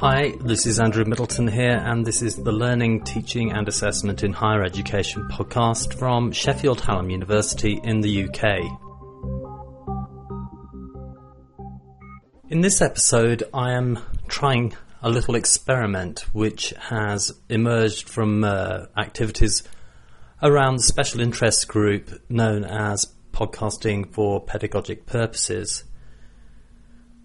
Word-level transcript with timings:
Hi, 0.00 0.32
this 0.40 0.64
is 0.64 0.80
Andrew 0.80 1.04
Middleton 1.04 1.46
here, 1.46 1.76
and 1.76 2.06
this 2.06 2.22
is 2.22 2.36
the 2.36 2.52
Learning, 2.52 3.04
Teaching 3.04 3.52
and 3.52 3.68
Assessment 3.68 4.22
in 4.22 4.32
Higher 4.32 4.62
Education 4.62 5.28
podcast 5.30 5.92
from 5.92 6.32
Sheffield 6.32 6.80
Hallam 6.80 7.10
University 7.10 7.78
in 7.84 8.00
the 8.00 8.24
UK. 8.24 8.62
In 12.48 12.62
this 12.62 12.80
episode, 12.80 13.42
I 13.52 13.72
am 13.72 13.98
trying 14.26 14.72
a 15.02 15.10
little 15.10 15.34
experiment 15.34 16.20
which 16.32 16.72
has 16.78 17.38
emerged 17.50 18.08
from 18.08 18.42
uh, 18.42 18.86
activities 18.96 19.64
around 20.42 20.76
the 20.76 20.82
special 20.82 21.20
interest 21.20 21.68
group 21.68 22.22
known 22.30 22.64
as 22.64 23.12
Podcasting 23.34 24.10
for 24.10 24.40
Pedagogic 24.40 25.04
Purposes. 25.04 25.84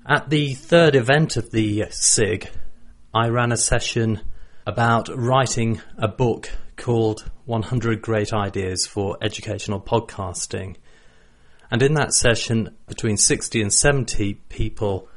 At 0.05 0.29
the 0.29 0.53
third 0.55 0.93
event 0.93 1.37
of 1.37 1.51
the 1.51 1.85
SIG, 1.89 2.49
I 3.15 3.29
ran 3.29 3.53
a 3.53 3.57
session 3.57 4.19
about 4.67 5.07
writing 5.07 5.79
a 5.97 6.09
book 6.09 6.49
called 6.75 7.31
100 7.45 8.01
Great 8.01 8.33
Ideas 8.33 8.85
for 8.85 9.17
Educational 9.21 9.79
Podcasting. 9.79 10.75
And 11.71 11.81
in 11.81 11.93
that 11.93 12.13
session, 12.13 12.75
between 12.87 13.15
60 13.15 13.61
and 13.61 13.71
70 13.71 14.33
people 14.49 15.07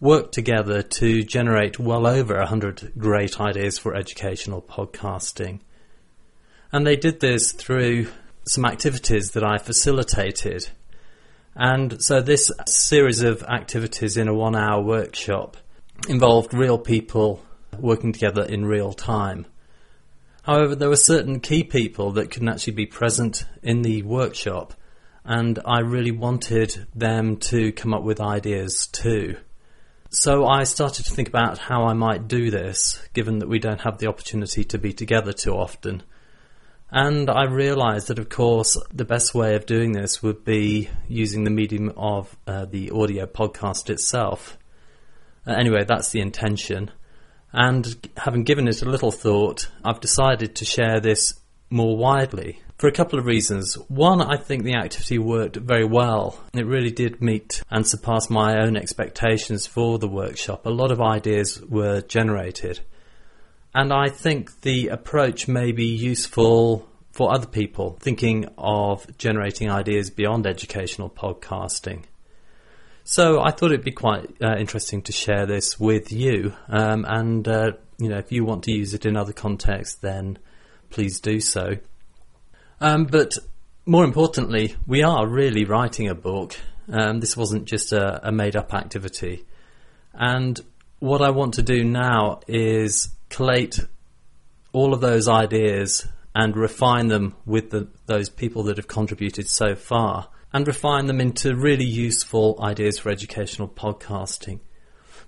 worked 0.00 0.32
together 0.32 0.80
to 0.80 1.22
generate 1.22 1.78
well 1.78 2.06
over 2.06 2.38
100 2.38 2.94
great 2.96 3.38
ideas 3.38 3.76
for 3.76 3.94
educational 3.94 4.62
podcasting. 4.62 5.60
And 6.72 6.86
they 6.86 6.96
did 6.96 7.20
this 7.20 7.52
through 7.52 8.06
some 8.44 8.64
activities 8.64 9.32
that 9.32 9.44
I 9.44 9.58
facilitated. 9.58 10.70
And 11.54 12.02
so 12.02 12.22
this 12.22 12.50
series 12.66 13.22
of 13.22 13.42
activities 13.42 14.16
in 14.16 14.28
a 14.28 14.34
one 14.34 14.56
hour 14.56 14.82
workshop 14.82 15.58
involved 16.08 16.54
real 16.54 16.78
people 16.78 17.42
working 17.78 18.12
together 18.12 18.42
in 18.42 18.64
real 18.64 18.92
time. 18.92 19.46
However, 20.42 20.74
there 20.74 20.90
were 20.90 20.96
certain 20.96 21.40
key 21.40 21.64
people 21.64 22.12
that 22.12 22.30
couldn't 22.30 22.48
actually 22.48 22.74
be 22.74 22.86
present 22.86 23.46
in 23.62 23.82
the 23.82 24.02
workshop, 24.02 24.74
and 25.24 25.58
I 25.64 25.80
really 25.80 26.10
wanted 26.10 26.86
them 26.94 27.38
to 27.38 27.72
come 27.72 27.94
up 27.94 28.02
with 28.02 28.20
ideas 28.20 28.86
too. 28.88 29.36
So 30.10 30.46
I 30.46 30.64
started 30.64 31.06
to 31.06 31.12
think 31.12 31.28
about 31.28 31.58
how 31.58 31.86
I 31.86 31.94
might 31.94 32.28
do 32.28 32.50
this, 32.50 33.00
given 33.14 33.38
that 33.38 33.48
we 33.48 33.58
don't 33.58 33.80
have 33.80 33.98
the 33.98 34.06
opportunity 34.06 34.62
to 34.64 34.78
be 34.78 34.92
together 34.92 35.32
too 35.32 35.54
often. 35.54 36.02
And 36.90 37.28
I 37.28 37.46
realised 37.46 38.08
that, 38.08 38.20
of 38.20 38.28
course, 38.28 38.76
the 38.92 39.04
best 39.04 39.34
way 39.34 39.56
of 39.56 39.66
doing 39.66 39.92
this 39.92 40.22
would 40.22 40.44
be 40.44 40.88
using 41.08 41.42
the 41.42 41.50
medium 41.50 41.92
of 41.96 42.36
uh, 42.46 42.66
the 42.66 42.92
audio 42.92 43.26
podcast 43.26 43.90
itself. 43.90 44.56
Uh, 45.46 45.52
anyway, 45.52 45.84
that's 45.84 46.10
the 46.10 46.20
intention. 46.20 46.90
And 47.52 48.08
having 48.16 48.44
given 48.44 48.66
it 48.68 48.82
a 48.82 48.90
little 48.90 49.12
thought, 49.12 49.68
I've 49.84 50.00
decided 50.00 50.56
to 50.56 50.64
share 50.64 51.00
this 51.00 51.34
more 51.70 51.96
widely 51.96 52.60
for 52.78 52.88
a 52.88 52.92
couple 52.92 53.18
of 53.18 53.26
reasons. 53.26 53.74
One, 53.88 54.20
I 54.20 54.36
think 54.36 54.64
the 54.64 54.74
activity 54.74 55.18
worked 55.18 55.56
very 55.56 55.84
well. 55.84 56.38
It 56.52 56.66
really 56.66 56.90
did 56.90 57.22
meet 57.22 57.62
and 57.70 57.86
surpass 57.86 58.28
my 58.28 58.60
own 58.60 58.76
expectations 58.76 59.66
for 59.66 59.98
the 59.98 60.08
workshop. 60.08 60.66
A 60.66 60.70
lot 60.70 60.90
of 60.90 61.00
ideas 61.00 61.62
were 61.62 62.00
generated. 62.00 62.80
And 63.74 63.92
I 63.92 64.08
think 64.08 64.60
the 64.62 64.88
approach 64.88 65.48
may 65.48 65.72
be 65.72 65.86
useful 65.86 66.88
for 67.10 67.32
other 67.32 67.46
people 67.46 67.96
thinking 68.00 68.46
of 68.58 69.06
generating 69.18 69.70
ideas 69.70 70.10
beyond 70.10 70.46
educational 70.46 71.08
podcasting. 71.08 72.04
So 73.06 73.42
I 73.42 73.50
thought 73.50 73.70
it'd 73.70 73.84
be 73.84 73.92
quite 73.92 74.34
uh, 74.42 74.56
interesting 74.56 75.02
to 75.02 75.12
share 75.12 75.44
this 75.44 75.78
with 75.78 76.10
you. 76.10 76.54
Um, 76.68 77.04
and, 77.06 77.46
uh, 77.46 77.72
you 77.98 78.08
know, 78.08 78.16
if 78.16 78.32
you 78.32 78.46
want 78.46 78.64
to 78.64 78.72
use 78.72 78.94
it 78.94 79.04
in 79.04 79.14
other 79.14 79.34
contexts, 79.34 79.96
then 79.96 80.38
please 80.88 81.20
do 81.20 81.38
so. 81.38 81.76
Um, 82.80 83.04
but 83.04 83.36
more 83.84 84.04
importantly, 84.04 84.76
we 84.86 85.02
are 85.02 85.26
really 85.26 85.66
writing 85.66 86.08
a 86.08 86.14
book. 86.14 86.56
Um, 86.90 87.20
this 87.20 87.36
wasn't 87.36 87.66
just 87.66 87.92
a, 87.92 88.26
a 88.26 88.32
made 88.32 88.56
up 88.56 88.72
activity. 88.72 89.44
And 90.14 90.58
what 90.98 91.20
I 91.20 91.28
want 91.28 91.54
to 91.54 91.62
do 91.62 91.84
now 91.84 92.40
is 92.48 93.10
collate 93.28 93.80
all 94.72 94.94
of 94.94 95.02
those 95.02 95.28
ideas 95.28 96.08
and 96.34 96.56
refine 96.56 97.08
them 97.08 97.36
with 97.44 97.68
the, 97.68 97.86
those 98.06 98.30
people 98.30 98.62
that 98.64 98.78
have 98.78 98.88
contributed 98.88 99.48
so 99.48 99.74
far 99.74 100.28
and 100.54 100.68
refine 100.68 101.06
them 101.06 101.20
into 101.20 101.56
really 101.56 101.84
useful 101.84 102.56
ideas 102.62 103.00
for 103.00 103.10
educational 103.10 103.66
podcasting. 103.66 104.60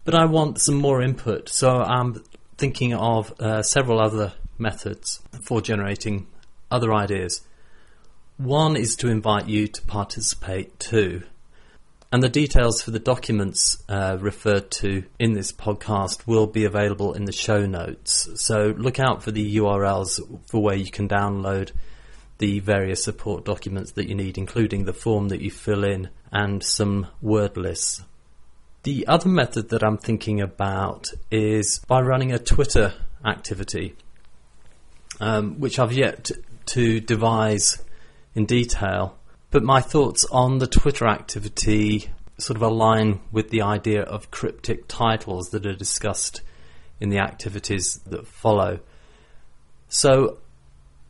But 0.05 0.15
I 0.15 0.25
want 0.25 0.61
some 0.61 0.77
more 0.77 1.03
input, 1.03 1.49
so 1.49 1.83
I'm 1.83 2.23
thinking 2.57 2.95
of 2.95 3.35
uh, 3.41 3.63
several 3.63 4.01
other 4.01 4.35
methods 4.57 5.21
for 5.43 5.61
generating 5.61 6.29
other 6.71 6.95
ideas. 6.95 7.41
One 8.37 8.77
is 8.77 8.95
to 8.97 9.09
invite 9.09 9.49
you 9.49 9.67
to 9.67 9.83
participate 9.83 10.79
too. 10.79 11.25
And 12.13 12.23
the 12.23 12.29
details 12.29 12.81
for 12.81 12.93
the 12.93 13.01
documents 13.01 13.83
uh, 13.89 14.19
referred 14.21 14.71
to 14.83 15.03
in 15.19 15.33
this 15.33 15.51
podcast 15.51 16.29
will 16.29 16.47
be 16.47 16.65
available 16.65 17.15
in 17.15 17.25
the 17.25 17.33
show 17.33 17.67
notes. 17.67 18.29
So 18.37 18.75
look 18.79 19.01
out 19.01 19.25
for 19.25 19.33
the 19.33 19.57
URLs 19.57 20.21
for 20.49 20.63
where 20.63 20.77
you 20.77 20.91
can 20.91 21.09
download 21.09 21.73
the 22.39 22.61
various 22.61 23.03
support 23.03 23.45
documents 23.45 23.93
that 23.93 24.09
you 24.09 24.15
need, 24.15 24.39
including 24.39 24.85
the 24.85 24.93
form 24.93 25.29
that 25.29 25.41
you 25.41 25.51
fill 25.51 25.85
in 25.85 26.11
and 26.31 26.63
some 26.63 27.07
word 27.23 27.57
lists. 27.57 28.03
The 28.83 29.07
other 29.07 29.29
method 29.29 29.71
that 29.71 29.83
I'm 29.83 29.99
thinking 29.99 30.41
about 30.41 31.13
is 31.31 31.81
by 31.89 32.01
running 32.01 32.33
a 32.33 32.39
Twitter 32.39 32.95
activity, 33.25 33.97
um, 35.19 35.59
which 35.59 35.79
I've 35.79 35.93
yet 35.93 36.31
to 36.67 37.01
devise 37.01 37.83
in 38.35 38.47
detail. 38.47 39.19
But 39.51 39.65
my 39.65 39.81
thoughts 39.81 40.25
on 40.31 40.59
the 40.59 40.67
Twitter 40.67 41.07
activity 41.07 42.11
sort 42.39 42.57
of 42.57 42.63
align 42.63 43.21
with 43.33 43.51
the 43.51 43.63
idea 43.63 44.03
of 44.03 44.31
cryptic 44.31 44.87
titles 44.89 45.51
that 45.51 45.65
are 45.65 45.75
discussed 45.75 46.43
in 47.01 47.09
the 47.09 47.19
activities 47.19 48.01
that 48.07 48.27
follow. 48.27 48.81
So 49.89 50.39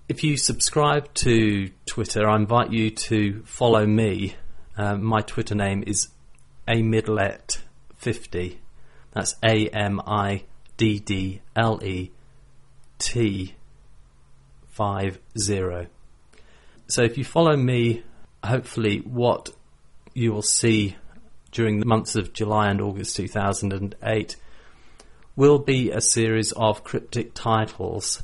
if 0.09 0.23
you 0.23 0.37
subscribe 0.37 1.13
to 1.15 1.71
Twitter, 1.85 2.29
I 2.29 2.37
invite 2.37 2.73
you 2.73 2.91
to 2.91 3.43
follow 3.45 3.85
me. 3.87 4.37
Um, 4.77 5.03
my 5.03 5.21
Twitter 5.21 5.55
name 5.55 5.83
is 5.87 6.09
amiddlet50. 6.69 8.59
That's 9.13 9.35
A 9.45 9.69
M 9.69 10.01
I 10.07 10.45
D 10.77 11.01
D 11.01 11.43
L 11.57 11.83
E 11.83 12.13
T 12.99 13.55
50. 14.71 15.89
So 16.89 17.03
if 17.03 17.19
you 17.19 17.25
follow 17.25 17.57
me, 17.57 18.05
hopefully 18.45 18.99
what 18.99 19.51
you 20.15 20.33
will 20.33 20.43
see 20.43 20.97
during 21.51 21.81
the 21.81 21.87
months 21.87 22.15
of 22.15 22.33
July 22.33 22.69
and 22.69 22.81
August 22.81 23.17
2008 23.17 24.37
will 25.35 25.59
be 25.59 25.91
a 25.91 26.01
series 26.01 26.53
of 26.53 26.85
cryptic 26.85 27.35
titles 27.35 28.23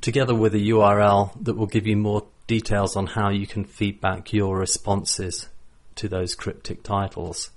together 0.00 0.34
with 0.34 0.54
a 0.54 0.58
URL 0.58 1.32
that 1.44 1.56
will 1.56 1.66
give 1.66 1.86
you 1.86 1.96
more 1.96 2.26
details 2.46 2.96
on 2.96 3.06
how 3.06 3.30
you 3.30 3.46
can 3.46 3.64
feedback 3.64 4.32
your 4.32 4.58
responses 4.58 5.48
to 5.96 6.08
those 6.08 6.34
cryptic 6.34 6.82
titles. 6.82 7.50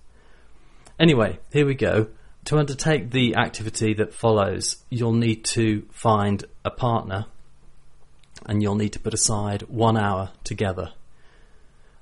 Anyway, 1.00 1.40
here 1.52 1.66
we 1.66 1.76
go. 1.76 2.08
To 2.46 2.58
undertake 2.58 3.12
the 3.12 3.36
activity 3.36 3.94
that 3.96 4.14
follows, 4.14 4.84
you'll 4.90 5.14
need 5.14 5.46
to 5.46 5.88
find 5.92 6.46
a 6.66 6.70
partner 6.70 7.26
and 8.46 8.62
you'll 8.62 8.76
need 8.76 8.94
to 8.94 9.00
put 9.00 9.14
aside 9.14 9.62
one 9.64 9.98
hour 9.98 10.32
together. 10.44 10.92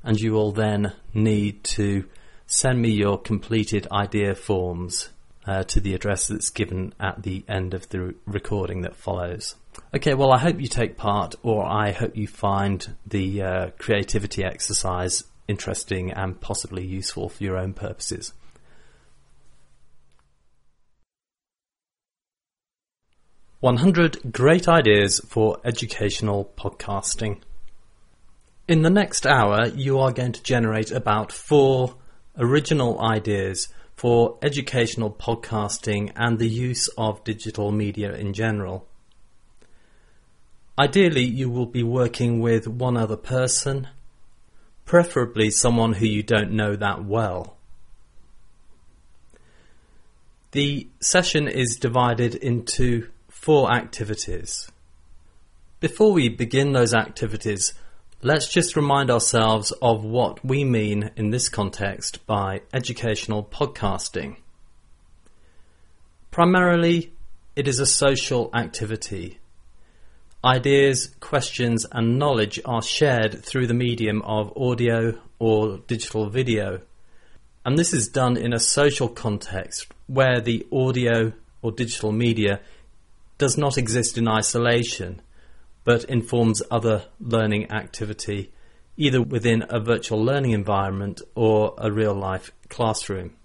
And 0.03 0.19
you 0.19 0.34
will 0.34 0.51
then 0.51 0.94
need 1.13 1.63
to 1.75 2.06
send 2.47 2.81
me 2.81 2.90
your 2.90 3.19
completed 3.19 3.88
idea 3.91 4.34
forms 4.34 5.09
uh, 5.46 5.63
to 5.63 5.80
the 5.80 5.94
address 5.94 6.28
that's 6.28 6.50
given 6.50 6.94
at 7.00 7.21
the 7.21 7.45
end 7.48 7.74
of 7.74 7.88
the 7.89 8.16
recording 8.25 8.81
that 8.81 8.95
follows. 8.95 9.56
Okay, 9.94 10.14
well, 10.14 10.32
I 10.32 10.38
hope 10.38 10.62
you 10.62 10.68
take 10.68 10.96
part, 10.96 11.36
or 11.44 11.66
I 11.66 11.92
hope 11.92 12.16
you 12.16 12.26
find 12.26 12.96
the 13.06 13.42
uh, 13.42 13.70
creativity 13.78 14.42
exercise 14.42 15.26
interesting 15.50 16.12
and 16.12 16.40
possibly 16.40 16.86
useful 16.86 17.28
for 17.28 17.44
your 17.44 17.58
own 17.58 17.74
purposes. 17.74 18.32
One 23.60 23.78
hundred 23.78 24.32
great 24.32 24.70
ideas 24.70 25.20
for 25.28 25.58
educational 25.66 26.54
podcasting. 26.58 27.42
In 28.70 28.84
the 28.84 28.90
next 28.90 29.28
hour, 29.28 29.68
you 29.68 30.00
are 30.00 30.14
going 30.14 30.32
to 30.32 30.42
generate 30.42 30.92
about 30.92 31.34
four 31.34 31.96
original 32.38 32.98
ideas 33.02 33.68
for 33.98 34.38
educational 34.42 35.12
podcasting 35.12 36.14
and 36.16 36.40
the 36.40 36.48
use 36.48 36.88
of 36.98 37.26
digital 37.26 37.74
media 37.74 38.14
in 38.14 38.32
general. 38.32 38.88
Ideally, 40.81 41.25
you 41.25 41.48
will 41.48 41.68
be 41.68 41.83
working 41.83 42.39
with 42.39 42.68
one 42.68 42.98
other 42.98 43.16
person, 43.16 43.88
preferably 44.83 45.51
someone 45.51 45.94
who 45.94 46.07
you 46.07 46.24
don't 46.24 46.54
know 46.54 46.75
that 46.75 47.06
well. 47.06 47.56
The 50.54 50.88
session 51.00 51.48
is 51.48 51.78
divided 51.80 52.33
into 52.33 53.10
four 53.30 53.72
activities. 53.72 54.72
Before 55.80 56.13
we 56.13 56.30
begin 56.30 56.74
those 56.74 56.95
activities, 56.95 57.75
let's 58.24 58.51
just 58.51 58.75
remind 58.75 59.12
ourselves 59.12 59.69
of 59.83 60.04
what 60.04 60.44
we 60.44 60.63
mean 60.63 61.12
in 61.16 61.30
this 61.30 61.48
context 61.48 62.25
by 62.25 62.63
educational 62.74 63.44
podcasting. 63.44 64.38
Primarily, 66.31 67.13
it 67.56 67.68
is 67.68 67.80
a 67.80 67.86
social 67.86 68.50
activity. 68.56 69.41
Ideas, 70.44 71.14
questions, 71.20 71.86
and 71.92 72.18
knowledge 72.18 72.60
are 72.66 72.82
shared 72.82 73.44
through 73.44 73.68
the 73.68 73.76
medium 73.76 74.24
of 74.24 74.58
audio 74.58 75.20
or 75.38 75.78
digital 75.86 76.30
video. 76.30 76.82
And 77.64 77.78
this 77.78 77.94
is 77.94 78.08
done 78.08 78.38
in 78.38 78.52
a 78.52 78.60
social 78.60 79.08
context 79.08 79.88
where 80.08 80.42
the 80.42 80.66
audio 80.72 81.34
or 81.62 81.72
digital 81.72 82.12
media 82.12 82.60
does 83.38 83.56
not 83.56 83.78
exist 83.78 84.18
in 84.18 84.28
isolation 84.28 85.22
but 85.84 86.06
informs 86.06 86.64
other 86.72 87.06
learning 87.20 87.72
activity 87.72 88.52
either 88.98 89.22
within 89.22 89.64
a 89.70 89.80
virtual 89.80 90.24
learning 90.24 90.52
environment 90.52 91.22
or 91.36 91.74
a 91.78 91.92
real 91.92 92.14
life 92.14 92.52
classroom. 92.68 93.36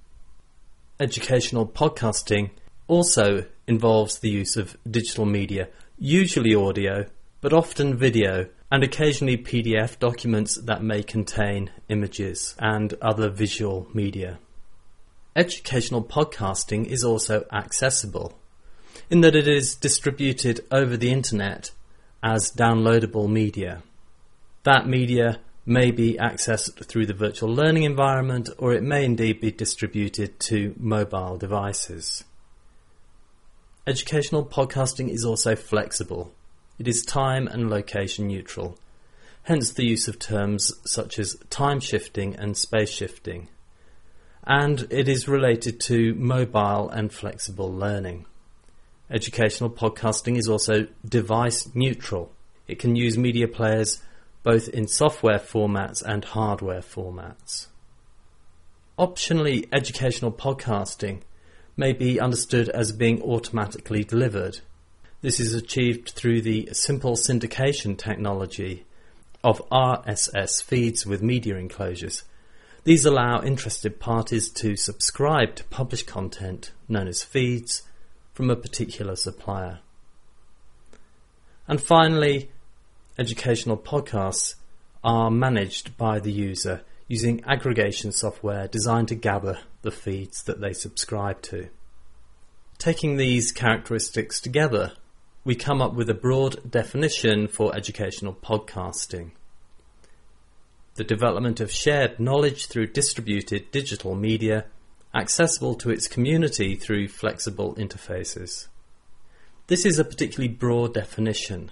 Educational 0.99 1.67
podcasting 1.67 2.51
also 2.89 3.45
involves 3.67 4.19
the 4.19 4.31
use 4.31 4.57
of 4.57 4.77
digital 4.91 5.25
media, 5.25 5.69
usually 5.99 6.55
audio, 6.55 7.07
but 7.41 7.53
often 7.53 7.97
video, 7.97 8.47
and 8.71 8.83
occasionally 8.83 9.37
PDF 9.37 9.99
documents 9.99 10.57
that 10.57 10.83
may 10.83 11.03
contain 11.03 11.71
images 11.89 12.55
and 12.59 12.95
other 13.01 13.31
visual 13.31 13.87
media. 13.95 14.39
Educational 15.37 16.03
podcasting 16.03 16.87
is 16.87 17.05
also 17.05 17.47
accessible 17.53 18.37
in 19.09 19.21
that 19.21 19.37
it 19.37 19.47
is 19.47 19.75
distributed 19.75 20.65
over 20.73 20.97
the 20.97 21.13
internet 21.13 21.71
as 22.23 22.51
downloadable 22.51 23.29
media. 23.29 23.83
That 24.65 24.89
media 24.89 25.39
may 25.65 25.91
be 25.91 26.15
accessed 26.15 26.85
through 26.87 27.07
the 27.07 27.15
virtual 27.15 27.53
learning 27.53 27.85
environment 27.85 28.49
or 28.59 28.73
it 28.73 28.83
may 28.83 29.05
indeed 29.05 29.41
be 29.41 29.51
distributed 29.51 30.41
to 30.41 30.75
mobile 30.79 31.37
devices. 31.37 32.25
Educational 33.89 34.45
podcasting 34.45 35.11
is 35.11 35.25
also 35.25 35.55
flexible. 35.55 36.35
It 36.77 36.89
is 36.89 37.05
time 37.05 37.47
and 37.47 37.71
location 37.71 38.27
neutral, 38.27 38.77
hence 39.45 39.73
the 39.73 39.87
use 39.87 40.09
of 40.09 40.19
terms 40.19 40.73
such 40.85 41.21
as 41.21 41.37
time 41.51 41.79
shifting 41.79 42.35
and 42.35 42.57
space 42.57 42.91
shifting. 42.91 43.47
And 44.43 44.89
it 44.91 45.09
is 45.09 45.29
related 45.29 45.79
to 45.83 46.17
mobile 46.17 46.91
and 46.91 47.13
flexible 47.13 47.73
learning. 47.73 48.27
Educational 49.09 49.71
podcasting 49.71 50.37
is 50.37 50.49
also 50.49 50.89
device 51.09 51.73
neutral. 51.73 52.33
It 52.67 52.81
can 52.81 52.97
use 52.97 53.17
media 53.17 53.47
players 53.47 54.03
both 54.43 54.69
in 54.69 54.89
software 54.89 55.39
formats 55.39 56.03
and 56.03 56.25
hardware 56.25 56.81
formats. 56.81 57.69
Optionally, 58.99 59.69
educational 59.73 60.33
podcasting 60.33 61.21
may 61.77 61.93
be 61.93 62.19
understood 62.19 62.69
as 62.71 62.93
being 62.93 63.23
automatically 63.23 64.03
delivered. 64.03 64.61
This 65.21 65.41
is 65.41 65.55
achieved 65.55 66.11
through 66.11 66.43
the 66.43 66.69
simple 66.73 67.17
syndication 67.17 67.99
technology 67.99 68.87
of 69.45 69.63
RSS 69.71 70.63
feeds 70.63 71.07
with 71.07 71.23
media 71.23 71.57
enclosures. 71.57 72.25
These 72.85 73.05
allow 73.05 73.43
interested 73.43 74.01
parties 74.01 74.49
to 74.51 74.77
subscribe 74.77 75.57
to 75.57 75.65
published 75.65 76.07
content 76.07 76.73
known 76.89 77.09
as 77.09 77.23
feeds 77.23 77.83
from 78.33 78.49
a 78.49 78.57
particular 78.57 79.17
supplier. 79.17 79.81
And 81.69 81.81
finally, 81.81 82.51
educational 83.19 83.77
podcasts 83.77 84.55
are 85.03 85.31
managed 85.31 85.97
by 85.97 86.21
the 86.21 86.33
user 86.33 86.83
using 87.09 87.43
aggregation 87.45 88.13
software 88.13 88.67
designed 88.69 89.09
to 89.09 89.15
gather 89.15 89.59
the 89.83 89.91
feeds 89.91 90.43
that 90.45 90.61
they 90.61 90.73
subscribe 90.73 91.41
to. 91.43 91.69
Taking 92.79 93.17
these 93.17 93.53
characteristics 93.53 94.41
together, 94.41 94.93
we 95.45 95.55
come 95.55 95.81
up 95.81 95.95
with 95.95 96.11
a 96.11 96.15
broad 96.15 96.71
definition 96.71 97.47
for 97.47 97.75
educational 97.75 98.35
podcasting. 98.35 99.31
The 100.97 101.05
development 101.05 101.61
of 101.61 101.71
shared 101.71 102.19
knowledge 102.19 102.67
through 102.67 102.89
distributed 102.89 103.71
digital 103.71 104.15
media 104.15 104.65
accessible 105.15 105.75
to 105.77 105.91
its 105.91 106.09
community 106.09 106.75
through 106.75 107.09
flexible 107.09 107.75
interfaces. 107.77 108.67
This 109.69 109.87
is 109.87 109.99
a 109.99 110.05
particularly 110.05 110.53
broad 110.53 110.95
definition 110.95 111.71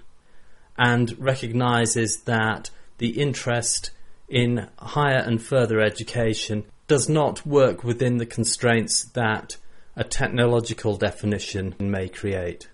and 0.77 1.17
recognises 1.19 2.21
that 2.25 2.69
the 2.97 3.21
interest 3.21 3.91
in 4.27 4.67
higher 4.77 5.19
and 5.19 5.41
further 5.41 5.79
education 5.79 6.65
does 6.87 7.09
not 7.09 7.45
work 7.45 7.83
within 7.83 8.17
the 8.17 8.25
constraints 8.25 9.03
that 9.13 9.57
a 9.95 10.03
technological 10.03 10.97
definition 10.97 11.75
may 11.79 12.07
create. 12.07 12.69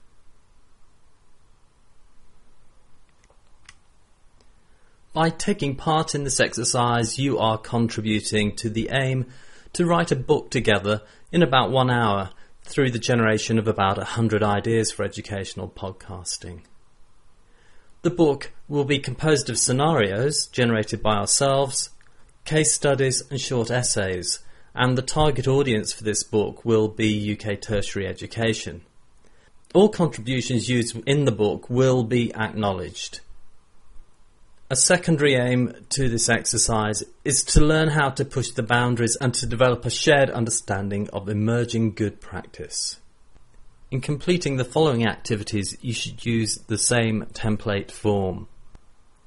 By 5.14 5.30
taking 5.30 5.76
part 5.76 6.16
in 6.16 6.24
this 6.24 6.40
exercise, 6.40 7.20
you 7.20 7.38
are 7.38 7.58
contributing 7.58 8.56
to 8.56 8.70
the 8.70 8.90
aim 8.94 9.26
to 9.74 9.86
write 9.86 10.12
a 10.12 10.16
book 10.16 10.50
together 10.50 11.02
in 11.32 11.44
about 11.44 11.70
one 11.70 11.90
hour 11.90 12.32
through 12.64 12.92
the 12.92 13.00
generation 13.00 13.60
of 13.60 13.68
about 13.68 13.98
a 13.98 14.06
hundred 14.06 14.42
ideas 14.42 14.92
for 14.92 15.04
educational 15.04 15.68
podcasting. 15.70 16.62
The 18.04 18.10
book 18.10 18.52
will 18.68 18.84
be 18.84 18.98
composed 18.98 19.48
of 19.52 19.60
scenarios 19.60 20.48
generated 20.48 21.04
by 21.04 21.18
ourselves, 21.18 21.92
case 22.46 22.74
studies 22.74 23.22
and 23.30 23.40
short 23.40 23.70
essays, 23.70 24.40
and 24.74 24.98
the 24.98 25.04
target 25.04 25.48
audience 25.48 25.94
for 25.94 26.04
this 26.04 26.24
book 26.24 26.66
will 26.66 26.88
be 26.88 27.38
UK 27.38 27.62
tertiary 27.62 28.08
education. 28.08 28.82
All 29.76 29.88
contributions 29.88 30.68
used 30.68 30.98
in 31.06 31.26
the 31.26 31.32
book 31.32 31.70
will 31.70 32.04
be 32.04 32.34
acknowledged. 32.34 33.20
A 34.72 34.76
secondary 34.76 35.36
aim 35.36 35.72
to 35.90 36.10
this 36.10 36.28
exercise 36.28 37.04
is 37.24 37.44
to 37.44 37.62
learn 37.62 37.90
how 37.90 38.10
to 38.10 38.26
push 38.26 38.50
the 38.50 38.64
boundaries 38.64 39.16
and 39.22 39.32
to 39.36 39.46
develop 39.46 39.86
a 39.86 39.92
shared 39.92 40.32
understanding 40.32 41.08
of 41.14 41.30
emerging 41.30 41.94
good 41.94 42.20
practice. 42.20 43.01
In 43.92 44.00
completing 44.00 44.56
the 44.56 44.64
following 44.64 45.06
activities, 45.06 45.78
you 45.82 45.94
should 45.94 46.26
use 46.26 46.56
the 46.68 46.78
same 46.78 47.26
template 47.34 47.92
form. 47.92 48.48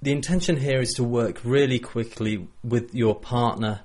The 0.00 0.10
intention 0.10 0.56
here 0.56 0.80
is 0.80 0.94
to 0.94 1.04
work 1.04 1.44
really 1.44 1.78
quickly 1.78 2.48
with 2.62 2.94
your 2.94 3.14
partner, 3.14 3.82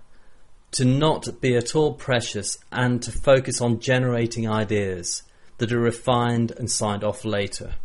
to 0.72 0.86
not 0.86 1.42
be 1.42 1.58
at 1.58 1.76
all 1.76 1.96
precious, 1.96 2.58
and 2.72 3.04
to 3.04 3.12
focus 3.12 3.60
on 3.60 3.82
generating 3.82 4.50
ideas 4.50 5.24
that 5.58 5.74
are 5.74 5.82
refined 5.82 6.52
and 6.52 6.72
signed 6.72 7.04
off 7.04 7.26
later. 7.26 7.76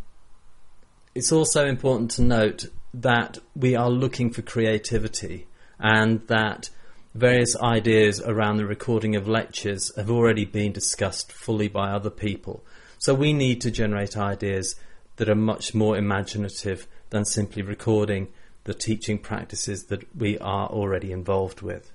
It's 1.13 1.33
also 1.33 1.65
important 1.65 2.11
to 2.11 2.21
note 2.21 2.67
that 2.93 3.39
we 3.57 3.75
are 3.75 3.89
looking 3.89 4.31
for 4.31 4.41
creativity 4.41 5.47
and 5.77 6.25
that 6.27 6.69
various 7.13 7.57
ideas 7.57 8.21
around 8.21 8.55
the 8.55 8.65
recording 8.65 9.17
of 9.17 9.27
lectures 9.27 9.93
have 9.97 10.09
already 10.09 10.45
been 10.45 10.71
discussed 10.71 11.33
fully 11.33 11.67
by 11.67 11.89
other 11.89 12.09
people. 12.09 12.63
So 13.05 13.13
we 13.13 13.33
need 13.33 13.61
to 13.61 13.69
generate 13.69 14.17
ideas 14.17 14.77
that 15.17 15.29
are 15.29 15.35
much 15.35 15.75
more 15.75 15.95
imaginative 15.95 16.87
than 17.11 17.23
simply 17.23 17.61
recording 17.61 18.29
the 18.63 18.73
teaching 18.73 19.19
practices 19.19 19.83
that 19.89 20.17
we 20.17 20.39
are 20.39 20.67
already 20.67 21.11
involved 21.11 21.61
with. 21.61 21.91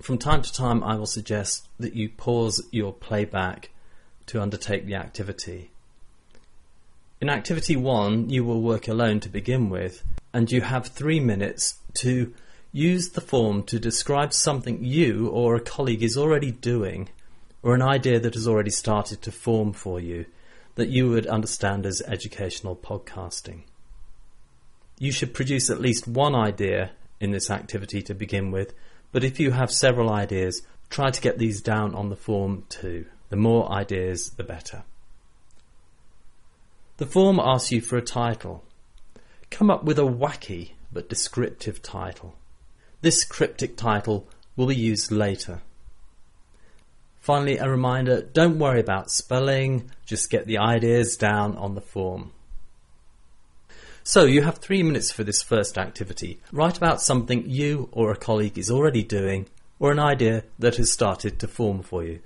From 0.00 0.18
time 0.18 0.42
to 0.42 0.52
time, 0.52 0.82
I 0.82 0.96
will 0.96 1.06
suggest 1.06 1.68
that 1.78 1.94
you 1.94 2.08
pause 2.08 2.66
your 2.72 2.92
playback 2.92 3.70
to 4.26 4.42
undertake 4.42 4.86
the 4.86 4.96
activity. 4.96 5.70
In 7.20 7.28
activity 7.30 7.76
one, 7.76 8.28
you 8.28 8.42
will 8.42 8.60
work 8.60 8.88
alone 8.88 9.20
to 9.20 9.28
begin 9.28 9.70
with, 9.70 10.02
and 10.32 10.50
you 10.50 10.62
have 10.62 10.88
three 10.88 11.20
minutes 11.20 11.76
to 11.98 12.34
use 12.72 13.10
the 13.10 13.20
form 13.20 13.62
to 13.66 13.78
describe 13.78 14.32
something 14.32 14.82
you 14.82 15.28
or 15.28 15.54
a 15.54 15.60
colleague 15.60 16.02
is 16.02 16.18
already 16.18 16.50
doing, 16.50 17.08
or 17.62 17.74
an 17.74 17.82
idea 17.82 18.18
that 18.20 18.34
has 18.34 18.48
already 18.48 18.70
started 18.70 19.22
to 19.22 19.32
form 19.32 19.72
for 19.72 20.00
you 20.00 20.26
that 20.74 20.88
you 20.88 21.08
would 21.10 21.26
understand 21.26 21.86
as 21.86 22.02
educational 22.06 22.74
podcasting. 22.74 23.62
You 24.98 25.12
should 25.12 25.34
produce 25.34 25.70
at 25.70 25.80
least 25.80 26.08
one 26.08 26.34
idea 26.34 26.92
in 27.20 27.30
this 27.30 27.50
activity 27.50 28.02
to 28.02 28.14
begin 28.14 28.50
with, 28.50 28.74
but 29.12 29.24
if 29.24 29.38
you 29.38 29.50
have 29.50 29.70
several 29.70 30.10
ideas, 30.10 30.62
try 30.90 31.10
to 31.10 31.20
get 31.20 31.38
these 31.38 31.60
down 31.60 31.94
on 31.94 32.08
the 32.08 32.16
form 32.16 32.64
too. 32.68 33.06
The 33.28 33.36
more 33.36 33.70
ideas, 33.70 34.30
the 34.30 34.44
better. 34.44 34.84
The 36.98 37.06
form 37.06 37.40
asks 37.40 37.72
you 37.72 37.80
for 37.80 37.96
a 37.96 38.02
title. 38.02 38.64
Come 39.50 39.70
up 39.70 39.84
with 39.84 39.98
a 39.98 40.02
wacky 40.02 40.72
but 40.92 41.08
descriptive 41.08 41.82
title. 41.82 42.36
This 43.00 43.24
cryptic 43.24 43.76
title 43.76 44.28
will 44.56 44.66
be 44.66 44.76
used 44.76 45.10
later. 45.10 45.62
Finally, 47.22 47.56
a 47.58 47.70
reminder 47.70 48.20
don't 48.20 48.58
worry 48.58 48.80
about 48.80 49.08
spelling, 49.08 49.88
just 50.04 50.28
get 50.28 50.44
the 50.44 50.58
ideas 50.58 51.16
down 51.16 51.56
on 51.56 51.76
the 51.76 51.80
form. 51.80 52.32
So, 54.02 54.24
you 54.24 54.42
have 54.42 54.58
three 54.58 54.82
minutes 54.82 55.12
for 55.12 55.22
this 55.22 55.40
first 55.40 55.78
activity. 55.78 56.40
Write 56.50 56.76
about 56.76 57.00
something 57.00 57.48
you 57.48 57.88
or 57.92 58.10
a 58.10 58.16
colleague 58.16 58.58
is 58.58 58.72
already 58.72 59.04
doing 59.04 59.46
or 59.78 59.92
an 59.92 60.00
idea 60.00 60.42
that 60.58 60.78
has 60.78 60.90
started 60.90 61.38
to 61.38 61.46
form 61.46 61.82
for 61.82 62.02
you. 62.02 62.18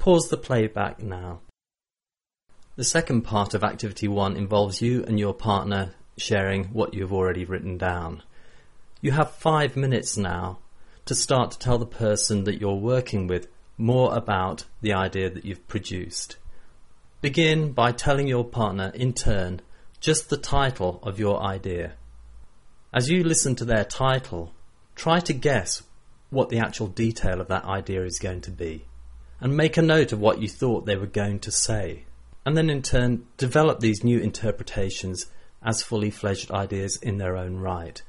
Pause 0.00 0.30
the 0.30 0.36
playback 0.36 1.00
now. 1.00 1.38
The 2.74 2.82
second 2.82 3.22
part 3.22 3.54
of 3.54 3.62
Activity 3.62 4.08
1 4.08 4.36
involves 4.36 4.82
you 4.82 5.04
and 5.04 5.20
your 5.20 5.34
partner 5.34 5.92
sharing 6.16 6.64
what 6.66 6.94
you've 6.94 7.12
already 7.12 7.44
written 7.44 7.78
down. 7.78 8.24
You 9.00 9.12
have 9.12 9.30
five 9.30 9.76
minutes 9.76 10.16
now 10.16 10.58
to 11.04 11.14
start 11.14 11.52
to 11.52 11.58
tell 11.60 11.78
the 11.78 11.86
person 11.86 12.42
that 12.42 12.60
you're 12.60 12.74
working 12.74 13.28
with 13.28 13.46
more 13.78 14.14
about 14.14 14.64
the 14.82 14.92
idea 14.92 15.30
that 15.30 15.44
you've 15.44 15.66
produced. 15.68 16.36
Begin 17.20 17.72
by 17.72 17.92
telling 17.92 18.26
your 18.28 18.44
partner 18.44 18.92
in 18.94 19.12
turn 19.12 19.60
just 20.00 20.28
the 20.28 20.36
title 20.36 21.00
of 21.02 21.18
your 21.18 21.42
idea. 21.42 21.94
As 22.92 23.08
you 23.08 23.24
listen 23.24 23.54
to 23.56 23.64
their 23.64 23.84
title, 23.84 24.52
try 24.94 25.20
to 25.20 25.32
guess 25.32 25.82
what 26.30 26.48
the 26.48 26.58
actual 26.58 26.88
detail 26.88 27.40
of 27.40 27.48
that 27.48 27.64
idea 27.64 28.04
is 28.04 28.18
going 28.18 28.40
to 28.42 28.50
be, 28.50 28.84
and 29.40 29.56
make 29.56 29.76
a 29.76 29.82
note 29.82 30.12
of 30.12 30.20
what 30.20 30.40
you 30.40 30.48
thought 30.48 30.84
they 30.84 30.96
were 30.96 31.06
going 31.06 31.38
to 31.40 31.50
say. 31.50 32.04
And 32.44 32.56
then 32.56 32.70
in 32.70 32.82
turn, 32.82 33.26
develop 33.36 33.80
these 33.80 34.04
new 34.04 34.18
interpretations 34.18 35.26
as 35.62 35.82
fully 35.82 36.10
fledged 36.10 36.50
ideas 36.50 36.96
in 36.96 37.18
their 37.18 37.36
own 37.36 37.56
right. 37.56 38.02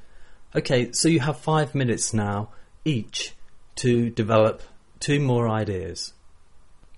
Okay, 0.54 0.92
so 0.92 1.08
you 1.08 1.20
have 1.20 1.38
five 1.38 1.74
minutes 1.74 2.14
now 2.14 2.50
each 2.84 3.34
to 3.76 4.10
develop 4.10 4.62
two 5.00 5.18
more 5.18 5.48
ideas. 5.48 6.12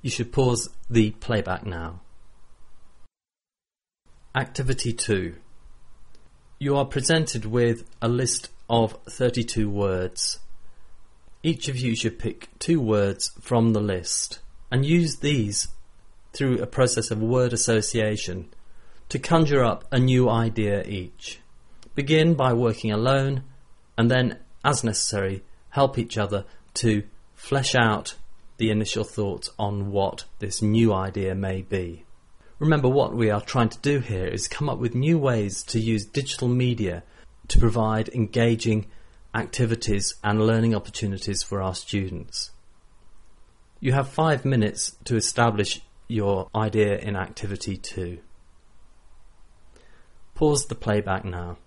You 0.03 0.11
should 0.11 0.33
pause 0.33 0.69
the 0.91 1.13
playback 1.13 1.65
now. 1.65 2.01
Activity 4.35 4.93
2. 4.93 5.37
You 6.59 6.77
are 6.77 6.85
presented 6.85 7.45
with 7.47 7.89
a 8.01 8.09
list 8.09 8.51
of 8.69 8.99
32 9.09 9.71
words. 9.71 10.41
Each 11.45 11.69
of 11.69 11.77
you 11.77 11.95
should 11.95 12.19
pick 12.19 12.49
two 12.59 12.81
words 12.81 13.31
from 13.41 13.73
the 13.73 13.81
list 13.81 14.41
and 14.71 14.85
use 14.85 15.17
these 15.17 15.69
through 16.33 16.59
a 16.59 16.67
process 16.67 17.11
of 17.11 17.21
word 17.21 17.53
association 17.53 18.49
to 19.11 19.19
conjure 19.19 19.65
up 19.65 19.85
a 19.93 19.99
new 19.99 20.29
idea 20.29 20.83
each. 20.85 21.41
Begin 21.95 22.35
by 22.35 22.53
working 22.53 22.91
alone 22.91 23.45
and 23.99 24.11
then, 24.11 24.39
as 24.65 24.83
necessary, 24.83 25.45
help 25.71 25.99
each 25.99 26.17
other 26.17 26.45
to 26.75 27.03
flesh 27.43 27.75
out 27.75 28.15
the 28.59 28.71
initial 28.71 29.03
thoughts 29.03 29.51
on 29.59 29.91
what 29.91 30.25
this 30.39 30.63
new 30.63 30.93
idea 30.93 31.35
may 31.35 31.61
be. 31.61 32.05
Remember, 32.61 32.89
what 32.89 33.17
we 33.17 33.31
are 33.31 33.41
trying 33.41 33.69
to 33.71 33.79
do 33.81 33.99
here 33.99 34.27
is 34.27 34.47
come 34.47 34.69
up 34.69 34.79
with 34.79 34.95
new 34.95 35.19
ways 35.19 35.65
to 35.65 35.81
use 35.81 36.05
digital 36.07 36.47
media 36.47 37.03
to 37.49 37.59
provide 37.59 38.09
engaging 38.11 38.87
activities 39.35 40.15
and 40.23 40.47
learning 40.47 40.73
opportunities 40.73 41.43
for 41.43 41.61
our 41.61 41.75
students. 41.75 42.53
You 43.81 43.93
have 43.93 44.09
five 44.09 44.45
minutes 44.45 44.97
to 45.05 45.17
establish 45.17 45.81
your 46.07 46.49
idea 46.55 46.97
in 46.99 47.17
activity 47.17 47.77
two. 47.77 48.21
Pause 50.37 50.67
the 50.67 50.77
playback 50.77 51.25
now. 51.25 51.59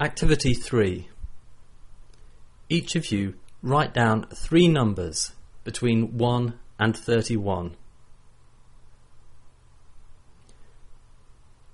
Activity 0.00 0.54
3. 0.54 1.08
Each 2.70 2.96
of 2.96 3.12
you 3.12 3.34
write 3.62 3.92
down 3.92 4.26
three 4.34 4.68
numbers 4.68 5.32
between 5.64 6.16
1 6.16 6.54
and 6.78 6.96
31. 6.96 7.76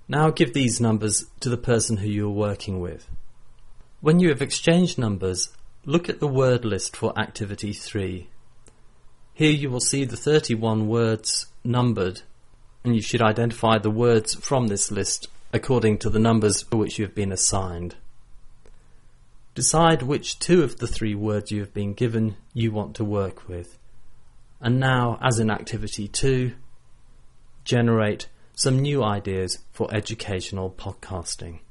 Now 0.09 0.29
give 0.29 0.53
these 0.53 0.79
numbers 0.79 1.25
to 1.41 1.49
the 1.49 1.57
person 1.57 1.97
who 1.97 2.07
you 2.07 2.27
are 2.27 2.31
working 2.31 2.79
with. 2.79 3.07
When 3.99 4.19
you 4.19 4.29
have 4.29 4.41
exchanged 4.41 4.97
numbers, 4.97 5.49
look 5.85 6.07
at 6.07 6.19
the 6.19 6.27
word 6.27 6.63
list 6.63 6.95
for 6.95 7.17
activity 7.19 7.73
3. 7.73 8.27
Here 9.33 9.51
you 9.51 9.69
will 9.69 9.79
see 9.79 10.05
the 10.05 10.17
31 10.17 10.87
words 10.87 11.47
numbered, 11.63 12.21
and 12.83 12.95
you 12.95 13.01
should 13.01 13.21
identify 13.21 13.77
the 13.77 13.91
words 13.91 14.35
from 14.35 14.67
this 14.67 14.91
list 14.91 15.27
according 15.53 15.97
to 15.99 16.09
the 16.09 16.19
numbers 16.19 16.61
for 16.61 16.77
which 16.77 16.97
you 16.97 17.05
have 17.05 17.15
been 17.15 17.31
assigned. 17.31 17.95
Decide 19.57 20.03
which 20.03 20.37
two 20.37 20.61
of 20.61 20.77
the 20.77 20.85
three 20.85 21.15
words 21.15 21.51
you 21.51 21.61
have 21.61 21.73
been 21.73 21.95
given 21.95 22.37
you 22.53 22.71
want 22.71 22.95
to 22.97 23.03
work 23.03 23.47
with. 23.49 23.79
And 24.61 24.79
now, 24.79 25.17
as 25.19 25.39
in 25.39 25.49
activity 25.49 26.07
2, 26.07 26.53
generate 27.63 28.27
some 28.53 28.77
new 28.77 29.03
ideas 29.03 29.57
for 29.71 29.91
educational 29.91 30.69
podcasting. 30.69 31.61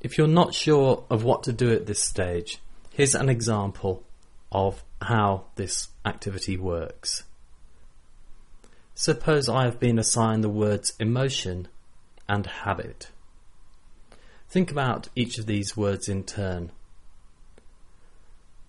If 0.00 0.18
you're 0.18 0.26
not 0.26 0.52
sure 0.52 1.04
of 1.08 1.22
what 1.22 1.44
to 1.44 1.52
do 1.52 1.70
at 1.72 1.86
this 1.86 2.02
stage, 2.02 2.58
here's 2.90 3.14
an 3.14 3.28
example 3.28 4.02
of 4.50 4.82
how 5.00 5.44
this 5.54 5.90
activity 6.04 6.56
works. 6.56 7.22
Suppose 8.96 9.48
I 9.48 9.62
have 9.66 9.78
been 9.78 10.00
assigned 10.00 10.42
the 10.42 10.48
words 10.48 10.92
emotion 10.98 11.68
and 12.28 12.46
habit. 12.46 13.10
Think 14.48 14.70
about 14.70 15.08
each 15.16 15.38
of 15.38 15.46
these 15.46 15.76
words 15.76 16.08
in 16.08 16.24
turn. 16.24 16.70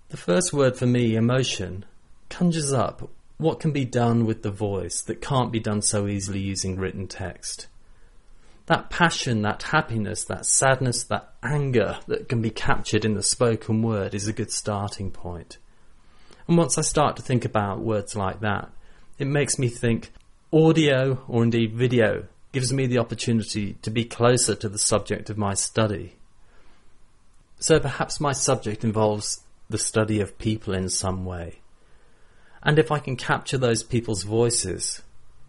The 0.09 0.17
first 0.17 0.53
word 0.53 0.77
for 0.77 0.85
me, 0.85 1.15
emotion, 1.15 1.85
conjures 2.29 2.73
up 2.73 3.09
what 3.37 3.59
can 3.59 3.71
be 3.71 3.85
done 3.85 4.25
with 4.25 4.41
the 4.41 4.51
voice 4.51 5.01
that 5.01 5.21
can't 5.21 5.51
be 5.51 5.59
done 5.59 5.81
so 5.81 6.07
easily 6.07 6.39
using 6.39 6.77
written 6.77 7.07
text? 7.07 7.67
That 8.65 8.89
passion, 8.89 9.43
that 9.43 9.63
happiness, 9.63 10.25
that 10.25 10.45
sadness, 10.45 11.03
that 11.03 11.33
anger 11.43 11.99
that 12.07 12.27
can 12.27 12.41
be 12.41 12.49
captured 12.49 13.05
in 13.05 13.13
the 13.13 13.23
spoken 13.23 13.81
word 13.81 14.15
is 14.15 14.27
a 14.27 14.33
good 14.33 14.51
starting 14.51 15.11
point. 15.11 15.57
And 16.47 16.57
once 16.57 16.77
I 16.77 16.81
start 16.81 17.15
to 17.17 17.21
think 17.21 17.45
about 17.45 17.79
words 17.79 18.15
like 18.15 18.39
that, 18.41 18.69
it 19.19 19.27
makes 19.27 19.59
me 19.59 19.67
think 19.67 20.11
audio 20.51 21.23
or 21.27 21.43
indeed 21.43 21.75
video 21.75 22.25
gives 22.57 22.73
me 22.73 22.87
the 22.87 22.97
opportunity 22.97 23.73
to 23.83 23.91
be 23.91 24.03
closer 24.03 24.55
to 24.55 24.67
the 24.67 24.79
subject 24.79 25.29
of 25.29 25.37
my 25.37 25.53
study. 25.53 26.15
So 27.59 27.79
perhaps 27.79 28.19
my 28.19 28.31
subject 28.31 28.83
involves 28.83 29.41
the 29.69 29.77
study 29.77 30.21
of 30.21 30.39
people 30.39 30.73
in 30.73 30.89
some 30.89 31.23
way. 31.23 31.59
And 32.63 32.79
if 32.79 32.91
I 32.91 32.97
can 32.97 33.15
capture 33.15 33.59
those 33.59 33.83
people's 33.83 34.23
voices, 34.23 35.03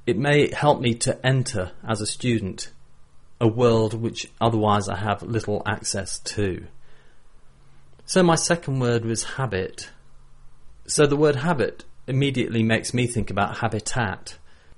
it 0.06 0.18
may 0.18 0.52
help 0.52 0.82
me 0.82 0.94
to 0.96 1.26
enter 1.26 1.70
as 1.82 2.02
a 2.02 2.06
student 2.06 2.72
a 3.40 3.48
world 3.48 3.94
which 3.94 4.30
otherwise 4.38 4.86
I 4.86 4.96
have 4.96 5.22
little 5.22 5.62
access 5.64 6.18
to. 6.36 6.66
So 8.04 8.22
my 8.22 8.34
second 8.34 8.80
word 8.80 9.06
was 9.06 9.24
habit. 9.38 9.88
So 10.86 11.06
the 11.06 11.16
word 11.16 11.36
habit 11.36 11.86
immediately 12.06 12.62
makes 12.62 12.92
me 12.92 13.06
think 13.06 13.30
about 13.30 13.60
habitat. 13.60 14.36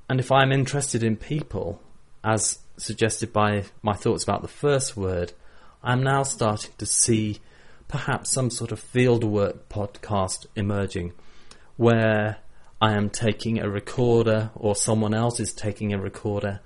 And 0.08 0.20
if 0.20 0.30
I'm 0.30 0.52
interested 0.52 1.02
in 1.02 1.16
people, 1.16 1.80
as 2.22 2.58
suggested 2.76 3.32
by 3.32 3.64
my 3.82 3.94
thoughts 3.94 4.24
about 4.24 4.42
the 4.42 4.48
first 4.48 4.96
word, 4.96 5.32
I'm 5.82 6.02
now 6.02 6.22
starting 6.22 6.72
to 6.78 6.86
see 6.86 7.38
perhaps 7.88 8.30
some 8.30 8.50
sort 8.50 8.72
of 8.72 8.80
fieldwork 8.80 9.60
podcast 9.68 10.46
emerging 10.54 11.12
where 11.76 12.38
I 12.80 12.94
am 12.94 13.10
taking 13.10 13.58
a 13.58 13.68
recorder 13.68 14.50
or 14.54 14.76
someone 14.76 15.14
else 15.14 15.40
is 15.40 15.52
taking 15.52 15.92
a 15.92 16.00
recorder 16.00 16.60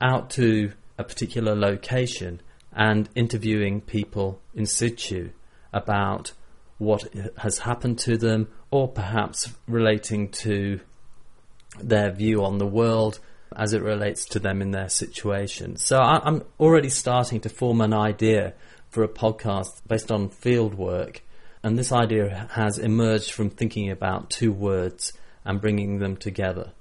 out 0.00 0.30
to 0.30 0.72
a 0.98 1.04
particular 1.04 1.54
location 1.54 2.40
and 2.72 3.08
interviewing 3.14 3.80
people 3.80 4.40
in 4.54 4.66
situ 4.66 5.30
about 5.72 6.32
what 6.78 7.04
has 7.38 7.58
happened 7.58 7.98
to 7.98 8.16
them 8.16 8.48
or 8.70 8.88
perhaps 8.88 9.52
relating 9.66 10.28
to 10.28 10.80
their 11.80 12.10
view 12.10 12.44
on 12.44 12.58
the 12.58 12.66
world 12.66 13.18
as 13.56 13.72
it 13.72 13.82
relates 13.82 14.24
to 14.26 14.38
them 14.38 14.62
in 14.62 14.70
their 14.70 14.88
situation. 14.88 15.76
So 15.76 15.98
I, 15.98 16.26
am 16.26 16.42
already 16.60 16.90
starting 16.90 17.40
to 17.40 17.48
form 17.48 17.80
an 17.80 17.92
idea 17.92 18.54
for 18.88 19.02
a 19.02 19.08
podcast 19.08 19.82
based 19.86 20.12
on 20.12 20.28
field 20.28 20.74
work 20.74 21.22
and 21.64 21.78
this 21.78 21.92
idea 21.92 22.46
has 22.52 22.78
emerged 22.78 23.32
from 23.32 23.48
thinking 23.48 23.90
about 23.90 24.28
two 24.28 24.52
words 24.52 25.14
and 25.46 25.62
bringing 25.62 25.98
them 25.98 26.14
together. 26.14 26.72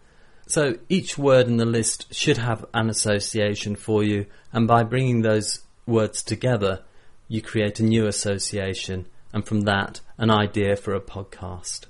So 0.46 0.76
each 0.90 1.18
word 1.18 1.48
in 1.48 1.56
the 1.56 1.66
list 1.66 2.14
should 2.14 2.38
have 2.38 2.66
an 2.74 2.90
association 2.90 3.78
for 3.78 4.04
you, 4.04 4.26
and 4.52 4.68
by 4.68 4.84
bringing 4.84 5.22
those 5.22 5.62
words 5.86 6.22
together, 6.22 6.82
you 7.30 7.42
create 7.42 7.80
a 7.80 7.86
new 7.86 8.08
association, 8.08 9.06
and 9.32 9.48
from 9.48 9.62
that, 9.62 10.02
an 10.18 10.30
idea 10.30 10.76
for 10.76 10.94
a 10.94 11.00
podcast. 11.00 11.86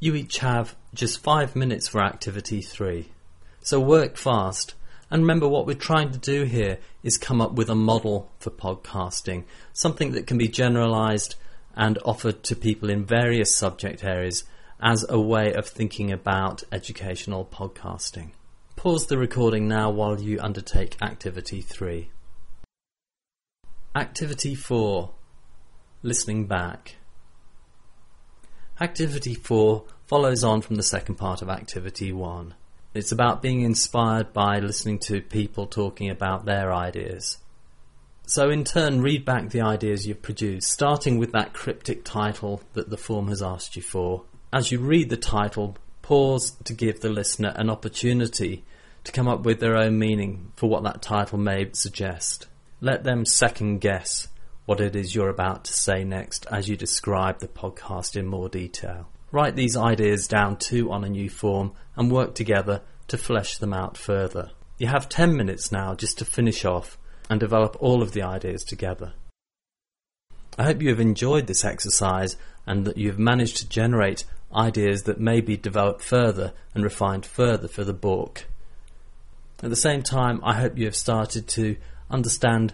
You 0.00 0.14
each 0.14 0.38
have 0.38 0.74
just 0.94 1.22
five 1.22 1.54
minutes 1.54 1.88
for 1.88 2.02
activity 2.02 2.62
three. 2.62 3.10
So 3.68 3.78
work 3.80 4.16
fast. 4.16 4.72
And 5.10 5.20
remember, 5.20 5.46
what 5.46 5.66
we're 5.66 5.74
trying 5.74 6.10
to 6.12 6.18
do 6.18 6.44
here 6.44 6.78
is 7.02 7.18
come 7.18 7.42
up 7.42 7.52
with 7.52 7.68
a 7.68 7.74
model 7.74 8.32
for 8.38 8.48
podcasting, 8.48 9.44
something 9.74 10.12
that 10.12 10.26
can 10.26 10.38
be 10.38 10.48
generalized 10.48 11.34
and 11.76 11.98
offered 12.02 12.42
to 12.44 12.56
people 12.56 12.88
in 12.88 13.04
various 13.04 13.54
subject 13.54 14.02
areas 14.02 14.44
as 14.80 15.04
a 15.10 15.20
way 15.20 15.52
of 15.52 15.68
thinking 15.68 16.10
about 16.10 16.62
educational 16.72 17.44
podcasting. 17.44 18.30
Pause 18.74 19.08
the 19.08 19.18
recording 19.18 19.68
now 19.68 19.90
while 19.90 20.18
you 20.18 20.40
undertake 20.40 20.96
Activity 21.02 21.60
3. 21.60 22.08
Activity 23.94 24.54
4 24.54 25.10
Listening 26.02 26.46
Back. 26.46 26.96
Activity 28.80 29.34
4 29.34 29.84
follows 30.06 30.42
on 30.42 30.62
from 30.62 30.76
the 30.76 30.82
second 30.82 31.16
part 31.16 31.42
of 31.42 31.50
Activity 31.50 32.12
1. 32.12 32.54
It's 32.94 33.12
about 33.12 33.42
being 33.42 33.60
inspired 33.60 34.32
by 34.32 34.58
listening 34.60 34.98
to 35.00 35.20
people 35.20 35.66
talking 35.66 36.08
about 36.08 36.46
their 36.46 36.72
ideas. 36.72 37.38
So, 38.26 38.50
in 38.50 38.64
turn, 38.64 39.02
read 39.02 39.24
back 39.24 39.50
the 39.50 39.60
ideas 39.60 40.06
you've 40.06 40.22
produced, 40.22 40.70
starting 40.70 41.18
with 41.18 41.32
that 41.32 41.52
cryptic 41.52 42.04
title 42.04 42.62
that 42.74 42.90
the 42.90 42.96
form 42.96 43.28
has 43.28 43.42
asked 43.42 43.76
you 43.76 43.82
for. 43.82 44.24
As 44.52 44.72
you 44.72 44.80
read 44.80 45.10
the 45.10 45.16
title, 45.16 45.76
pause 46.02 46.52
to 46.64 46.72
give 46.72 47.00
the 47.00 47.10
listener 47.10 47.52
an 47.56 47.70
opportunity 47.70 48.64
to 49.04 49.12
come 49.12 49.28
up 49.28 49.44
with 49.44 49.60
their 49.60 49.76
own 49.76 49.98
meaning 49.98 50.52
for 50.56 50.68
what 50.68 50.82
that 50.84 51.02
title 51.02 51.38
may 51.38 51.70
suggest. 51.72 52.46
Let 52.80 53.04
them 53.04 53.24
second 53.24 53.80
guess 53.80 54.28
what 54.64 54.80
it 54.80 54.94
is 54.94 55.14
you're 55.14 55.30
about 55.30 55.64
to 55.64 55.72
say 55.72 56.04
next 56.04 56.46
as 56.50 56.68
you 56.68 56.76
describe 56.76 57.40
the 57.40 57.48
podcast 57.48 58.16
in 58.16 58.26
more 58.26 58.48
detail. 58.48 59.08
Write 59.30 59.56
these 59.56 59.76
ideas 59.76 60.26
down 60.26 60.56
too 60.56 60.90
on 60.90 61.04
a 61.04 61.08
new 61.08 61.28
form 61.28 61.72
and 61.96 62.10
work 62.10 62.34
together 62.34 62.82
to 63.08 63.18
flesh 63.18 63.58
them 63.58 63.72
out 63.72 63.96
further. 63.96 64.50
You 64.78 64.86
have 64.86 65.08
10 65.08 65.36
minutes 65.36 65.70
now 65.70 65.94
just 65.94 66.18
to 66.18 66.24
finish 66.24 66.64
off 66.64 66.96
and 67.28 67.38
develop 67.38 67.76
all 67.80 68.02
of 68.02 68.12
the 68.12 68.22
ideas 68.22 68.64
together. 68.64 69.12
I 70.56 70.64
hope 70.64 70.82
you 70.82 70.88
have 70.88 71.00
enjoyed 71.00 71.46
this 71.46 71.64
exercise 71.64 72.36
and 72.66 72.84
that 72.84 72.96
you 72.96 73.08
have 73.08 73.18
managed 73.18 73.58
to 73.58 73.68
generate 73.68 74.24
ideas 74.54 75.02
that 75.02 75.20
may 75.20 75.40
be 75.40 75.56
developed 75.56 76.02
further 76.02 76.52
and 76.74 76.82
refined 76.82 77.26
further 77.26 77.68
for 77.68 77.84
the 77.84 77.92
book. 77.92 78.46
At 79.62 79.70
the 79.70 79.76
same 79.76 80.02
time, 80.02 80.40
I 80.42 80.54
hope 80.54 80.78
you 80.78 80.86
have 80.86 80.96
started 80.96 81.48
to 81.48 81.76
understand 82.10 82.72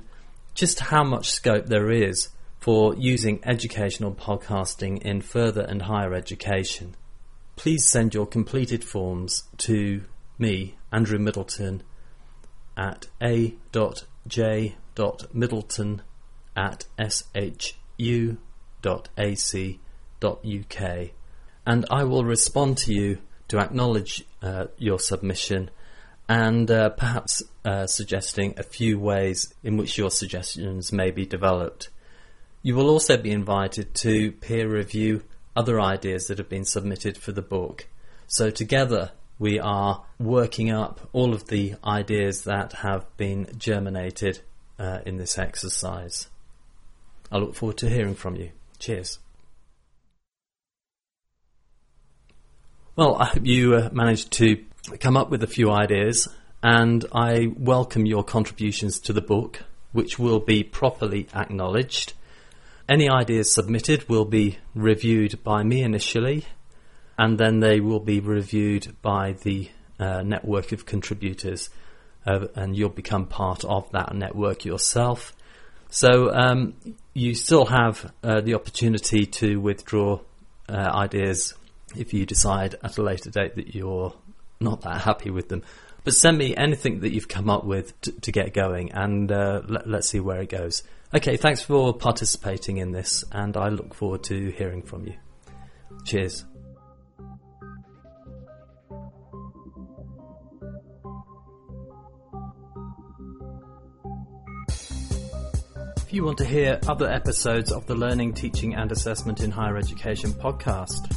just 0.54 0.80
how 0.80 1.02
much 1.02 1.30
scope 1.30 1.66
there 1.66 1.90
is 1.90 2.28
for 2.64 2.94
using 2.94 3.38
educational 3.44 4.11
podcasting 4.14 4.97
in 5.02 5.21
further 5.21 5.61
and 5.61 5.83
higher 5.83 6.14
education. 6.14 6.97
Please 7.56 7.87
send 7.87 8.14
your 8.14 8.25
completed 8.25 8.83
forms 8.83 9.42
to 9.59 10.00
me, 10.38 10.75
Andrew 10.90 11.18
Middleton, 11.18 11.83
at 12.75 13.06
a.j.middleton 13.21 13.52
at 16.56 16.87
shu.ac.uk 16.99 18.38
and 21.66 21.87
I 21.90 22.04
will 22.04 22.25
respond 22.25 22.78
to 22.78 22.94
you 22.94 23.18
to 23.49 23.59
acknowledge 23.59 24.25
uh, 24.40 24.68
your 24.78 24.99
submission 24.99 25.68
and 26.30 26.71
uh, 26.71 26.88
perhaps 26.88 27.42
uh, 27.66 27.87
suggesting 27.87 28.54
a 28.56 28.62
few 28.62 28.99
ways 28.99 29.52
in 29.62 29.76
which 29.76 29.99
your 29.99 30.11
suggestions 30.11 30.94
may 30.94 31.11
be 31.11 31.26
developed. 31.26 31.90
You 32.64 32.75
will 32.75 32.88
also 32.88 33.18
be 33.18 33.30
invited 33.30 33.92
to 33.97 34.33
peer 34.33 34.66
review 34.66 35.23
other 35.54 35.78
ideas 35.78 36.28
that 36.28 36.38
have 36.38 36.49
been 36.49 36.64
submitted 36.64 37.18
for 37.18 37.30
the 37.30 37.42
book. 37.42 37.87
So, 38.26 38.49
together, 38.49 39.12
we 39.38 39.61
are 39.61 40.02
working 40.18 40.71
up 40.71 41.11
all 41.12 41.35
of 41.35 41.49
the 41.49 41.75
ideas 41.85 42.44
that 42.44 42.73
have 42.73 43.04
been 43.18 43.49
germinated 43.59 44.40
uh, 44.78 45.00
in 45.04 45.18
this 45.18 45.37
exercise. 45.37 46.28
I 47.30 47.37
look 47.37 47.54
forward 47.54 47.76
to 47.78 47.90
hearing 47.90 48.14
from 48.14 48.37
you. 48.37 48.50
Cheers. 48.78 49.18
Well, 52.97 53.16
I 53.16 53.26
hope 53.26 53.44
you 53.44 53.75
uh, 53.75 53.90
managed 53.92 54.33
to 54.38 54.64
come 55.00 55.18
up 55.18 55.28
with 55.28 55.42
a 55.42 55.47
few 55.47 55.71
ideas, 55.71 56.28
and 56.62 57.04
I 57.12 57.53
welcome 57.59 58.07
your 58.07 58.24
contributions 58.24 59.00
to 59.00 59.12
the 59.12 59.20
book, 59.20 59.64
which 59.92 60.18
will 60.18 60.40
be 60.40 60.64
properly 60.64 61.29
acknowledged. 61.35 62.14
Any 62.88 63.09
ideas 63.09 63.53
submitted 63.53 64.09
will 64.11 64.27
be 64.27 64.59
reviewed 64.75 65.42
by 65.42 65.62
me 65.62 65.83
initially, 65.83 66.44
and 67.16 67.38
then 67.38 67.61
they 67.61 67.81
will 67.81 68.01
be 68.01 68.20
reviewed 68.20 68.94
by 69.01 69.33
the 69.42 69.70
uh, 69.99 70.23
network 70.23 70.73
of 70.73 70.85
contributors, 70.85 71.70
uh, 72.27 72.47
and 72.55 72.77
you'll 72.77 72.90
become 72.90 73.27
part 73.27 73.64
of 73.64 73.90
that 73.92 74.14
network 74.14 74.66
yourself. 74.66 75.33
So 75.88 76.31
um, 76.35 76.75
you 77.14 77.35
still 77.35 77.66
have 77.66 78.12
uh, 78.23 78.42
the 78.42 78.55
opportunity 78.55 79.25
to 79.27 79.57
withdraw 79.57 80.20
uh, 80.68 80.73
ideas 80.75 81.55
if 81.97 82.12
you 82.12 82.27
decide 82.27 82.75
at 82.83 82.99
a 82.99 83.03
later 83.03 83.31
date 83.31 83.55
that 83.55 83.75
you're 83.75 84.12
not 84.61 84.83
that 84.83 85.01
happy 85.01 85.31
with 85.31 85.49
them. 85.49 85.62
But 86.04 86.14
send 86.14 86.36
me 86.36 86.54
anything 86.54 87.00
that 87.00 87.12
you've 87.12 87.28
come 87.28 87.48
up 87.48 87.64
with 87.64 87.98
to, 88.02 88.12
to 88.12 88.30
get 88.30 88.52
going, 88.52 88.92
and 88.92 89.32
uh, 89.32 89.62
let, 89.66 89.88
let's 89.88 90.08
see 90.08 90.20
where 90.20 90.42
it 90.42 90.50
goes. 90.50 90.82
Okay, 91.14 91.38
thanks 91.38 91.62
for 91.62 91.94
participating 91.94 92.76
in 92.76 92.92
this, 92.92 93.24
and 93.32 93.56
I 93.56 93.68
look 93.68 93.94
forward 93.94 94.22
to 94.24 94.50
hearing 94.50 94.82
from 94.82 95.06
you. 95.06 95.14
Cheers. 96.04 96.44
If 105.96 106.12
you 106.12 106.24
want 106.24 106.38
to 106.38 106.44
hear 106.44 106.78
other 106.86 107.10
episodes 107.10 107.72
of 107.72 107.86
the 107.86 107.94
Learning, 107.94 108.34
Teaching 108.34 108.74
and 108.74 108.92
Assessment 108.92 109.40
in 109.40 109.50
Higher 109.50 109.78
Education 109.78 110.32
podcast, 110.32 111.16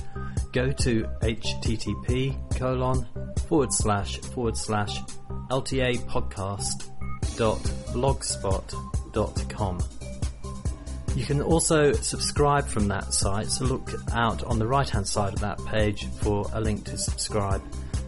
go 0.53 0.71
to 0.71 1.03
http 1.21 2.57
colon 2.57 3.05
forward 3.47 3.73
slash 3.73 4.19
forward 4.19 4.57
slash 4.57 4.99
LTA 5.49 5.99
podcast 6.05 6.89
dot 7.37 7.57
blogspot 7.93 9.13
dot 9.13 9.49
com. 9.49 9.79
You 11.15 11.25
can 11.25 11.41
also 11.41 11.93
subscribe 11.93 12.67
from 12.67 12.87
that 12.89 13.13
site, 13.13 13.47
so 13.47 13.65
look 13.65 13.91
out 14.13 14.43
on 14.43 14.59
the 14.59 14.67
right 14.67 14.87
hand 14.87 15.07
side 15.07 15.33
of 15.33 15.39
that 15.39 15.57
page 15.65 16.07
for 16.21 16.45
a 16.53 16.61
link 16.61 16.85
to 16.85 16.97
subscribe 16.97 17.63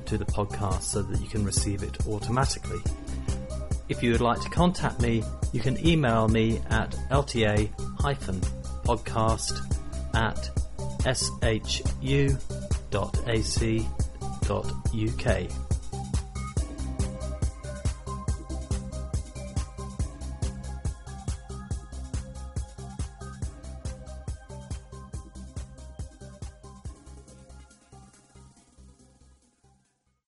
to 0.06 0.17
the 0.17 0.25
podcast 0.25 0.84
so 0.84 1.02
that 1.02 1.19
you 1.19 1.28
can 1.28 1.43
receive 1.43 1.82
it 1.82 2.06
automatically. 2.08 2.80
If 3.88 4.04
you 4.04 4.12
would 4.12 4.21
like 4.21 4.41
to 4.41 4.49
contact 4.49 5.02
me, 5.02 5.23
you 5.54 5.60
can 5.60 5.84
email 5.86 6.28
me 6.28 6.62
at 6.69 6.91
lta 7.10 7.69
podcast 8.84 9.60
at 10.13 10.52
shu.ac.uk 11.15 12.39
www.ecom.uk. 14.49 15.68